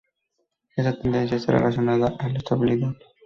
Esta 0.75 0.97
tendencia 0.99 1.37
está 1.37 1.51
relacionada 1.51 2.15
a 2.17 2.27
la 2.31 2.37
estabilidad. 2.39 2.95